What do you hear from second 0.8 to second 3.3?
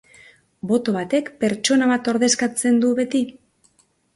batek pertsona bat ordezkatzen du beti?